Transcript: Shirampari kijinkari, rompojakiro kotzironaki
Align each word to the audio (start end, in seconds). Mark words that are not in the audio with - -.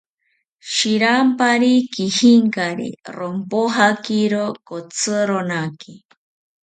Shirampari 0.71 1.73
kijinkari, 1.95 2.89
rompojakiro 3.17 4.45
kotzironaki 4.67 5.93